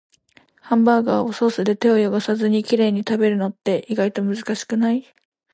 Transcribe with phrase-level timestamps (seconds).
[0.61, 5.05] ハンバーガーをソースで手を汚さずにきれいに食べるのって、意外と難しくない？